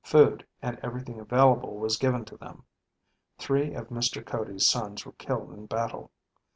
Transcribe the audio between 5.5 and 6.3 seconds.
in battle.